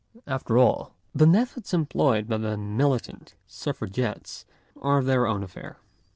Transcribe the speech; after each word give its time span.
After 0.25 0.57
all, 0.57 0.95
the 1.13 1.27
methods 1.27 1.75
employed 1.75 2.27
by 2.27 2.39
the 2.39 2.55
mili 2.57 2.99
tant 2.99 3.35
Suffragettes 3.45 4.45
are 4.81 5.03
their 5.03 5.27
own 5.27 5.43
affair. 5.43 5.77